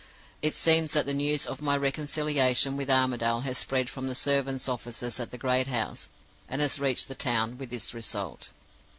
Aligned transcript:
It 0.41 0.55
seems 0.55 0.93
that 0.93 1.05
the 1.05 1.13
news 1.13 1.45
of 1.45 1.61
my 1.61 1.77
reconciliation 1.77 2.75
with 2.75 2.89
Armadale 2.89 3.41
has 3.41 3.59
spread 3.59 3.87
from 3.87 4.07
the 4.07 4.15
servants' 4.15 4.67
offices 4.67 5.19
at 5.19 5.29
the 5.29 5.37
great 5.37 5.67
house, 5.67 6.09
and 6.49 6.59
has 6.59 6.79
reached 6.79 7.07
the 7.07 7.13
town, 7.13 7.55
with 7.59 7.69
this 7.69 7.93
result. 7.93 8.49